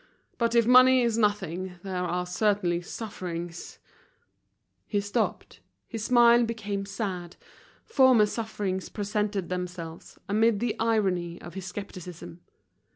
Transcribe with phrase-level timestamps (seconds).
[0.39, 3.77] But if money is nothing, there are certain sufferings—"
[4.87, 7.35] He stopped, his smile became sad,
[7.85, 12.41] former sufferings presented themselves amid the irony of his skepticism.